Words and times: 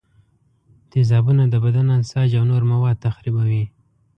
تیزابونه 0.91 1.43
د 1.49 1.55
بدن 1.65 1.87
انساج 1.97 2.29
او 2.39 2.43
نور 2.51 2.63
مواد 2.71 2.97
تخریبوي. 3.07 3.63